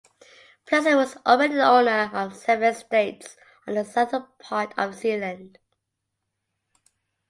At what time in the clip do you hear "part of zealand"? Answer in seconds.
4.39-5.59